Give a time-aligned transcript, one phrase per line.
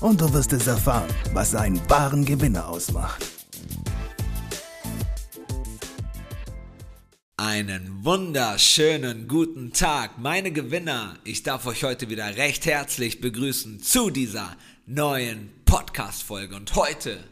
[0.00, 3.24] und du wirst es erfahren, was einen wahren Gewinner ausmacht.
[7.36, 11.18] Einen wunderschönen guten Tag, meine Gewinner.
[11.24, 14.56] Ich darf euch heute wieder recht herzlich begrüßen zu dieser
[14.86, 16.56] neuen Podcast-Folge.
[16.56, 17.22] Und heute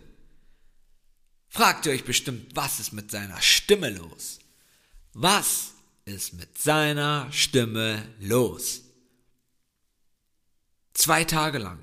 [1.48, 4.38] fragt ihr euch bestimmt, was ist mit seiner Stimme los?
[5.12, 5.72] Was
[6.04, 8.82] ist mit seiner Stimme los?
[10.94, 11.80] Zwei Tage lang,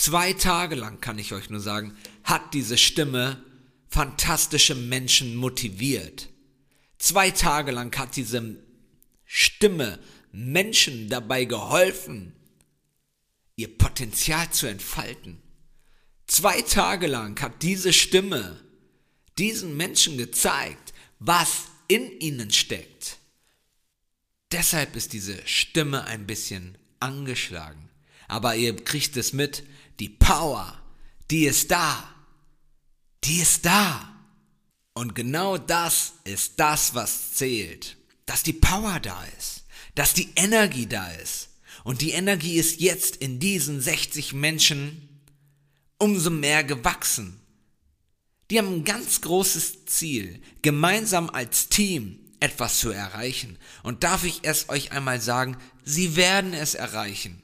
[0.00, 3.42] zwei Tage lang kann ich euch nur sagen, hat diese Stimme
[3.88, 6.30] fantastische Menschen motiviert
[7.00, 8.56] Zwei Tage lang hat diese
[9.24, 9.98] Stimme
[10.32, 12.34] Menschen dabei geholfen,
[13.56, 15.40] ihr Potenzial zu entfalten.
[16.26, 18.62] Zwei Tage lang hat diese Stimme
[19.38, 23.16] diesen Menschen gezeigt, was in ihnen steckt.
[24.52, 27.88] Deshalb ist diese Stimme ein bisschen angeschlagen.
[28.28, 29.64] Aber ihr kriegt es mit,
[30.00, 30.82] die Power,
[31.30, 32.08] die ist da.
[33.22, 34.16] Die ist da.
[34.94, 37.96] Und genau das ist das, was zählt.
[38.26, 39.64] Dass die Power da ist.
[39.94, 41.50] Dass die Energie da ist.
[41.84, 45.08] Und die Energie ist jetzt in diesen 60 Menschen
[45.98, 47.40] umso mehr gewachsen.
[48.50, 53.58] Die haben ein ganz großes Ziel, gemeinsam als Team etwas zu erreichen.
[53.82, 57.42] Und darf ich es euch einmal sagen, sie werden es erreichen.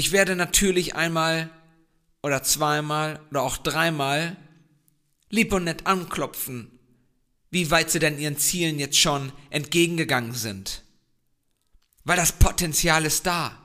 [0.00, 1.50] Ich werde natürlich einmal
[2.22, 4.34] oder zweimal oder auch dreimal
[5.28, 6.70] lieb und nett anklopfen,
[7.50, 10.84] wie weit sie denn ihren Zielen jetzt schon entgegengegangen sind.
[12.04, 13.60] Weil das Potenzial ist da.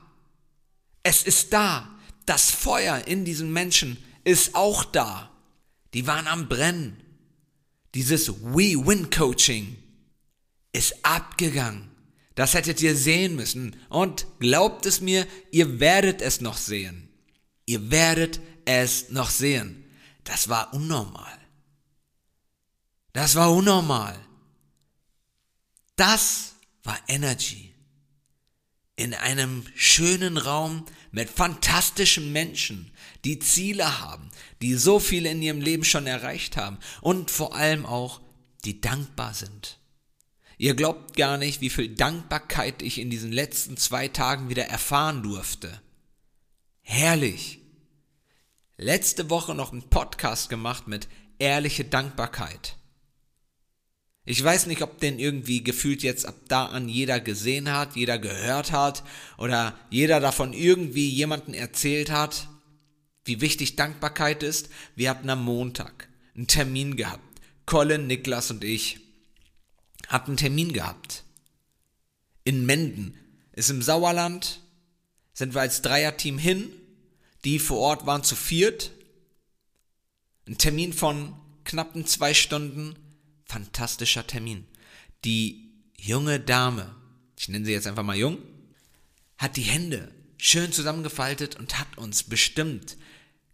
[1.02, 1.88] Es ist da.
[2.26, 5.30] Das Feuer in diesen Menschen ist auch da.
[5.94, 7.02] Die waren am Brennen.
[7.94, 9.74] Dieses We-Win-Coaching
[10.72, 11.95] ist abgegangen.
[12.36, 13.74] Das hättet ihr sehen müssen.
[13.88, 17.08] Und glaubt es mir, ihr werdet es noch sehen.
[17.64, 19.84] Ihr werdet es noch sehen.
[20.22, 21.38] Das war unnormal.
[23.12, 24.18] Das war unnormal.
[25.96, 27.74] Das war Energy.
[28.96, 32.90] In einem schönen Raum mit fantastischen Menschen,
[33.24, 34.28] die Ziele haben,
[34.60, 38.20] die so viel in ihrem Leben schon erreicht haben und vor allem auch,
[38.64, 39.78] die dankbar sind.
[40.58, 45.22] Ihr glaubt gar nicht, wie viel Dankbarkeit ich in diesen letzten zwei Tagen wieder erfahren
[45.22, 45.80] durfte.
[46.80, 47.60] Herrlich.
[48.78, 51.08] Letzte Woche noch einen Podcast gemacht mit
[51.38, 52.76] ehrliche Dankbarkeit.
[54.24, 58.18] Ich weiß nicht, ob den irgendwie gefühlt jetzt ab da an jeder gesehen hat, jeder
[58.18, 59.04] gehört hat
[59.38, 62.48] oder jeder davon irgendwie jemanden erzählt hat,
[63.24, 64.68] wie wichtig Dankbarkeit ist.
[64.94, 67.22] Wir hatten am Montag einen Termin gehabt.
[67.66, 69.05] Colin, Niklas und ich
[70.08, 71.24] hatten einen Termin gehabt.
[72.44, 73.18] In Menden.
[73.52, 74.60] Ist im Sauerland.
[75.32, 76.70] Sind wir als Dreierteam hin.
[77.44, 78.90] Die vor Ort waren zu viert.
[80.46, 81.34] Ein Termin von
[81.64, 82.96] knappen zwei Stunden
[83.46, 84.66] fantastischer Termin.
[85.24, 86.94] Die junge Dame,
[87.38, 88.38] ich nenne sie jetzt einfach mal jung,
[89.38, 92.96] hat die Hände schön zusammengefaltet und hat uns bestimmt,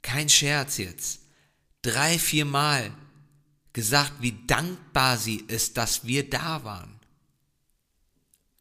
[0.02, 1.20] kein Scherz jetzt,
[1.82, 2.92] drei, vier Mal
[3.72, 7.00] gesagt, wie dankbar sie ist, dass wir da waren.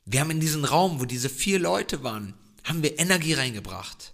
[0.06, 2.34] Wir haben in diesen Raum, wo diese vier Leute waren,
[2.64, 4.14] haben wir Energie reingebracht.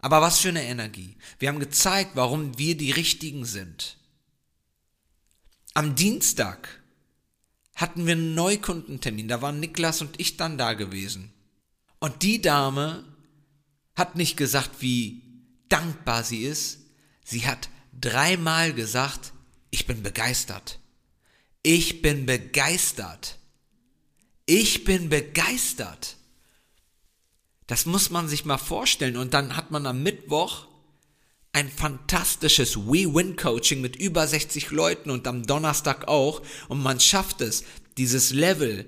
[0.00, 1.16] Aber was für eine Energie.
[1.38, 3.96] Wir haben gezeigt, warum wir die Richtigen sind.
[5.72, 6.82] Am Dienstag
[7.74, 11.32] hatten wir einen Neukundentermin, da waren Niklas und ich dann da gewesen.
[11.98, 13.04] Und die Dame
[13.96, 15.22] hat nicht gesagt, wie
[15.68, 16.80] dankbar sie ist,
[17.24, 17.68] sie hat
[17.98, 19.32] dreimal gesagt,
[19.74, 20.78] ich bin begeistert.
[21.64, 23.38] Ich bin begeistert.
[24.46, 26.16] Ich bin begeistert.
[27.66, 29.16] Das muss man sich mal vorstellen.
[29.16, 30.68] Und dann hat man am Mittwoch
[31.52, 36.42] ein fantastisches We-Win-Coaching mit über 60 Leuten und am Donnerstag auch.
[36.68, 37.64] Und man schafft es,
[37.96, 38.86] dieses Level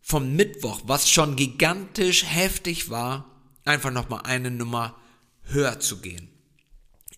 [0.00, 4.96] vom Mittwoch, was schon gigantisch heftig war, einfach nochmal eine Nummer
[5.42, 6.31] höher zu gehen.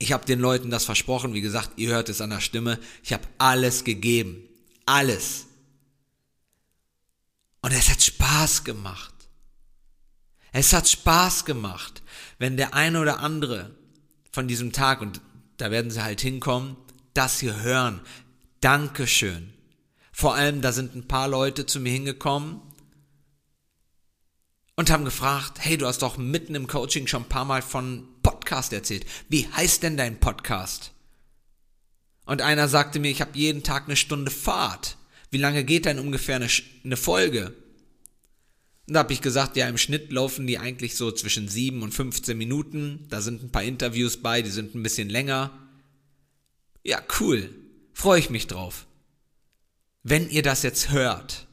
[0.04, 2.78] Ich habe den Leuten das versprochen, wie gesagt, ihr hört es an der Stimme.
[3.02, 4.46] Ich habe alles gegeben.
[4.84, 5.46] Alles.
[7.62, 9.14] Und es hat Spaß gemacht.
[10.52, 12.02] Es hat Spaß gemacht,
[12.38, 13.74] wenn der eine oder andere
[14.30, 15.22] von diesem Tag, und
[15.56, 16.76] da werden sie halt hinkommen,
[17.14, 18.02] das hier hören.
[18.60, 19.54] Dankeschön.
[20.12, 22.60] Vor allem, da sind ein paar Leute zu mir hingekommen
[24.76, 28.06] und haben gefragt, hey, du hast doch mitten im Coaching schon ein paar Mal von
[28.44, 29.06] Podcast erzählt.
[29.30, 30.92] Wie heißt denn dein Podcast?
[32.26, 34.98] Und einer sagte mir, ich habe jeden Tag eine Stunde Fahrt.
[35.30, 36.48] Wie lange geht denn ungefähr eine,
[36.84, 37.54] eine Folge?
[38.86, 41.94] Und da habe ich gesagt, ja, im Schnitt laufen die eigentlich so zwischen 7 und
[41.94, 43.06] 15 Minuten.
[43.08, 45.50] Da sind ein paar Interviews bei, die sind ein bisschen länger.
[46.82, 47.48] Ja, cool.
[47.94, 48.86] Freue ich mich drauf.
[50.02, 51.46] Wenn ihr das jetzt hört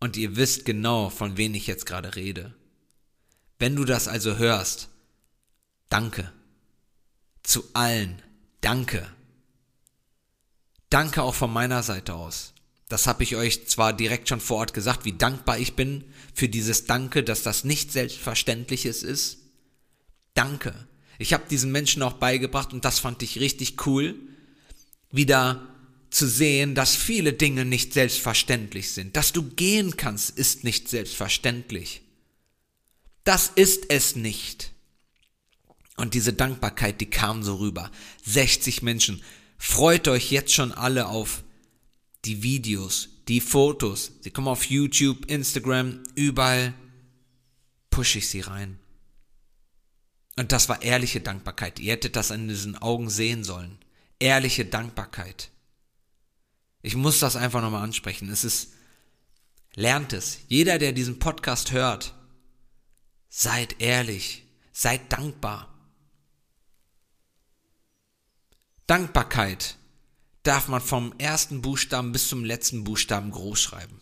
[0.00, 2.54] und ihr wisst genau, von wem ich jetzt gerade rede,
[3.58, 4.88] wenn du das also hörst,
[5.88, 6.32] danke.
[7.42, 8.22] Zu allen,
[8.60, 9.06] danke.
[10.90, 12.54] Danke auch von meiner Seite aus.
[12.88, 16.04] Das habe ich euch zwar direkt schon vor Ort gesagt, wie dankbar ich bin
[16.34, 19.38] für dieses Danke, dass das nicht selbstverständliches ist.
[20.34, 20.86] Danke.
[21.18, 24.14] Ich habe diesen Menschen auch beigebracht und das fand ich richtig cool,
[25.10, 25.66] wieder
[26.10, 29.16] zu sehen, dass viele Dinge nicht selbstverständlich sind.
[29.16, 32.02] Dass du gehen kannst, ist nicht selbstverständlich.
[33.24, 34.73] Das ist es nicht.
[35.96, 37.90] Und diese Dankbarkeit, die kam so rüber.
[38.24, 39.22] 60 Menschen.
[39.58, 41.44] Freut euch jetzt schon alle auf
[42.24, 44.12] die Videos, die Fotos.
[44.20, 46.74] Sie kommen auf YouTube, Instagram, überall
[47.90, 48.78] pushe ich sie rein.
[50.36, 51.78] Und das war ehrliche Dankbarkeit.
[51.78, 53.78] Ihr hättet das in diesen Augen sehen sollen.
[54.18, 55.50] Ehrliche Dankbarkeit.
[56.82, 58.28] Ich muss das einfach nochmal ansprechen.
[58.28, 58.72] Es ist,
[59.74, 60.40] lernt es.
[60.48, 62.14] Jeder, der diesen Podcast hört,
[63.28, 65.73] seid ehrlich, seid dankbar.
[68.86, 69.76] Dankbarkeit
[70.42, 74.00] darf man vom ersten Buchstaben bis zum letzten Buchstaben groß schreiben.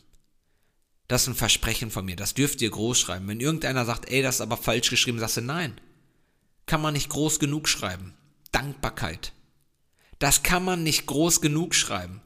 [1.07, 3.29] Das ist ein Versprechen von mir, das dürft ihr groß schreiben.
[3.29, 5.81] Wenn irgendeiner sagt, ey, das ist aber falsch geschrieben, sagst du nein.
[6.67, 8.15] Kann man nicht groß genug schreiben.
[8.51, 9.33] Dankbarkeit.
[10.19, 12.21] Das kann man nicht groß genug schreiben.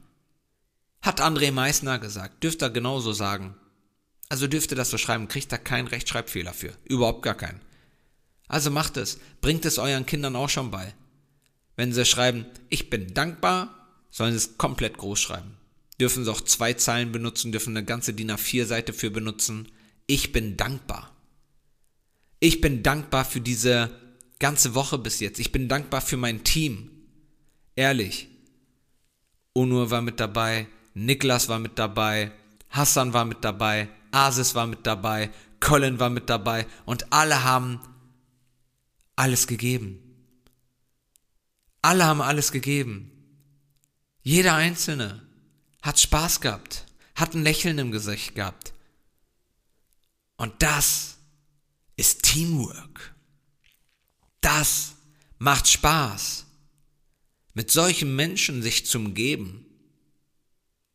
[1.01, 2.43] Hat André Meissner gesagt.
[2.43, 3.55] Dürft ihr genauso sagen.
[4.29, 6.73] Also dürft ihr das so schreiben, kriegt da keinen Rechtschreibfehler für.
[6.85, 7.61] Überhaupt gar keinen.
[8.47, 9.19] Also macht es.
[9.41, 10.93] Bringt es euren Kindern auch schon bei.
[11.77, 15.57] Wenn sie schreiben, ich bin dankbar, sollen sie es komplett groß schreiben.
[16.01, 19.69] Dürfen sie auch zwei Zeilen benutzen, dürfen eine ganze DIN A4-Seite für benutzen.
[20.07, 21.15] Ich bin dankbar.
[22.39, 23.91] Ich bin dankbar für diese
[24.39, 25.39] ganze Woche bis jetzt.
[25.39, 26.89] Ich bin dankbar für mein Team.
[27.75, 28.27] Ehrlich.
[29.55, 32.31] Onur war mit dabei, Niklas war mit dabei,
[32.69, 37.79] Hassan war mit dabei, Asis war mit dabei, Colin war mit dabei und alle haben
[39.15, 40.06] alles gegeben.
[41.87, 43.11] Alle haben alles gegeben.
[44.21, 45.25] Jeder Einzelne
[45.81, 46.85] hat Spaß gehabt,
[47.15, 48.73] hat ein Lächeln im Gesicht gehabt.
[50.35, 51.17] Und das
[51.95, 53.15] ist Teamwork.
[54.41, 54.95] Das
[55.37, 56.45] macht Spaß.
[57.53, 59.63] Mit solchen Menschen sich zum Geben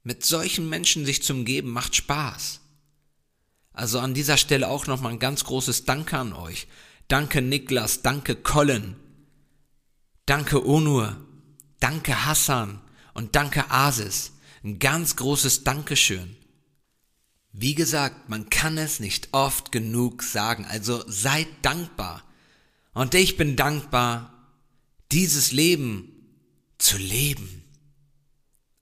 [0.05, 2.61] mit solchen Menschen sich zum Geben macht Spaß.
[3.73, 6.67] Also an dieser Stelle auch nochmal ein ganz großes Danke an euch.
[7.09, 8.97] Danke Niklas, danke Colin,
[10.27, 11.17] danke Onur,
[11.81, 12.81] danke Hassan
[13.15, 14.33] und danke Asis.
[14.65, 16.37] Ein ganz großes Dankeschön.
[17.53, 22.23] Wie gesagt, man kann es nicht oft genug sagen, also seid dankbar.
[22.95, 24.33] Und ich bin dankbar,
[25.11, 26.13] dieses Leben
[26.79, 27.65] zu leben.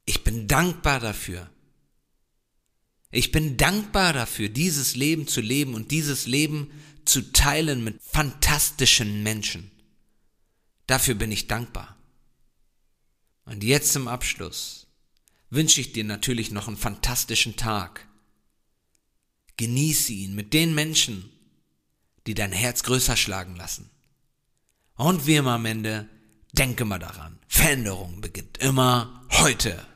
[0.04, 1.50] Ich bin dankbar dafür.
[3.10, 6.70] Ich bin dankbar dafür, dieses Leben zu leben und dieses Leben
[7.04, 9.70] zu teilen mit fantastischen Menschen.
[10.90, 11.96] Dafür bin ich dankbar.
[13.44, 14.88] Und jetzt zum Abschluss
[15.48, 18.08] wünsche ich dir natürlich noch einen fantastischen Tag.
[19.56, 21.30] Genieße ihn mit den Menschen,
[22.26, 23.88] die dein Herz größer schlagen lassen.
[24.96, 26.08] Und wie immer am Ende,
[26.54, 29.86] denke mal daran, Veränderung beginnt immer heute.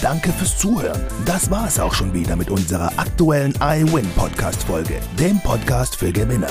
[0.00, 1.04] Danke fürs Zuhören.
[1.26, 6.12] Das war es auch schon wieder mit unserer aktuellen iWin Podcast Folge, dem Podcast für
[6.12, 6.50] Gewinner.